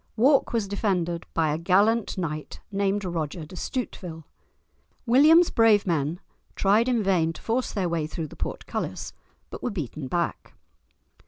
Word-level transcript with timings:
Wark 0.15 0.51
was 0.51 0.67
defended 0.67 1.27
by 1.35 1.53
a 1.53 1.59
gallant 1.59 2.17
knight 2.17 2.59
named 2.71 3.05
Roger 3.05 3.45
de 3.45 3.55
Stuteville. 3.55 4.23
William's 5.05 5.51
brave 5.51 5.85
men 5.85 6.19
tried 6.55 6.89
in 6.89 7.03
vain 7.03 7.33
to 7.33 7.41
force 7.43 7.71
their 7.71 7.87
way 7.87 8.07
through 8.07 8.25
the 8.29 8.35
portcullis, 8.35 9.13
but 9.51 9.61
were 9.61 9.69
beaten 9.69 10.07
back. 10.07 10.53